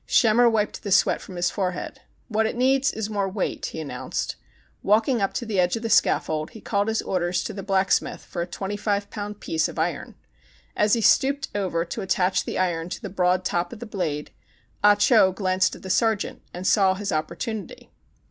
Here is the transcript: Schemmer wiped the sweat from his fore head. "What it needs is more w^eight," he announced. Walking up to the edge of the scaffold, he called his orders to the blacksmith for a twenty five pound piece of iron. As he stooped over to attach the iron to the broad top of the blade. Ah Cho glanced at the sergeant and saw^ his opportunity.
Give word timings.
Schemmer 0.07 0.49
wiped 0.49 0.81
the 0.81 0.91
sweat 0.91 1.21
from 1.21 1.35
his 1.35 1.51
fore 1.51 1.73
head. 1.73 2.01
"What 2.27 2.47
it 2.47 2.55
needs 2.55 2.91
is 2.91 3.07
more 3.07 3.31
w^eight," 3.31 3.65
he 3.65 3.79
announced. 3.79 4.35
Walking 4.81 5.21
up 5.21 5.31
to 5.35 5.45
the 5.45 5.59
edge 5.59 5.75
of 5.75 5.83
the 5.83 5.91
scaffold, 5.91 6.49
he 6.49 6.59
called 6.59 6.87
his 6.87 7.03
orders 7.03 7.43
to 7.43 7.53
the 7.53 7.61
blacksmith 7.61 8.25
for 8.25 8.41
a 8.41 8.47
twenty 8.47 8.75
five 8.77 9.11
pound 9.11 9.39
piece 9.39 9.67
of 9.67 9.77
iron. 9.77 10.15
As 10.75 10.93
he 10.95 11.01
stooped 11.01 11.49
over 11.53 11.85
to 11.85 12.01
attach 12.01 12.45
the 12.45 12.57
iron 12.57 12.89
to 12.89 13.01
the 13.03 13.09
broad 13.09 13.45
top 13.45 13.71
of 13.71 13.79
the 13.79 13.85
blade. 13.85 14.31
Ah 14.83 14.95
Cho 14.95 15.31
glanced 15.31 15.75
at 15.75 15.83
the 15.83 15.89
sergeant 15.91 16.41
and 16.51 16.65
saw^ 16.65 16.97
his 16.97 17.11
opportunity. 17.11 17.91